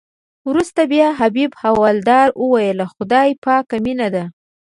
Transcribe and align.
وروسته 0.49 0.81
بیا 0.91 1.07
حبیب 1.19 1.51
حوالدار 1.61 2.27
ویل 2.51 2.79
خدای 2.93 3.29
پاک 3.43 3.67
مینه 3.85 4.07
ده. 4.13 4.23